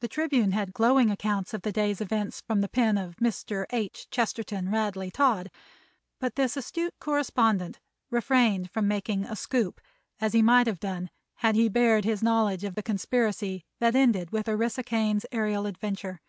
[0.00, 3.66] The Tribune had glowing accounts of the day's events from the pen of Mr.
[3.70, 4.10] H.
[4.10, 5.48] Chesterton Radley Todd,
[6.18, 7.78] but this astute correspondent
[8.10, 9.80] refrained from making "a scoop,"
[10.20, 14.32] as he might have done had he bared his knowledge of the conspiracy that ended
[14.32, 16.20] with Orissa Kane's aërial adventure.